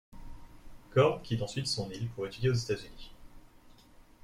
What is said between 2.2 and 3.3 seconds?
étudier aux États-Unis.